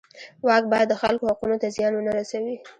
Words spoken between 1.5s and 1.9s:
ته